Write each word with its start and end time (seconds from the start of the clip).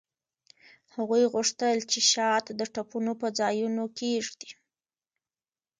هغوی 0.95 1.23
غوښتل 1.33 1.77
چې 1.91 1.99
شات 2.11 2.45
د 2.59 2.61
ټپونو 2.73 3.11
په 3.21 3.27
ځایونو 3.39 3.83
کیږدي 3.99 4.49